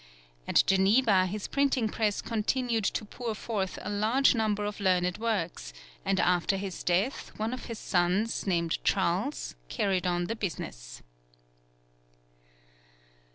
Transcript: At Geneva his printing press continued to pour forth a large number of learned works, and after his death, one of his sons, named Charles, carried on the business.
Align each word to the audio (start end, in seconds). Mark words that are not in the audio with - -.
At 0.47 0.63
Geneva 0.65 1.27
his 1.27 1.47
printing 1.47 1.87
press 1.87 2.23
continued 2.23 2.83
to 2.85 3.05
pour 3.05 3.35
forth 3.35 3.77
a 3.83 3.89
large 3.91 4.33
number 4.33 4.65
of 4.65 4.79
learned 4.79 5.19
works, 5.19 5.73
and 6.03 6.19
after 6.19 6.57
his 6.57 6.81
death, 6.83 7.31
one 7.37 7.53
of 7.53 7.65
his 7.65 7.77
sons, 7.77 8.47
named 8.47 8.83
Charles, 8.83 9.53
carried 9.69 10.07
on 10.07 10.25
the 10.25 10.35
business. 10.35 11.03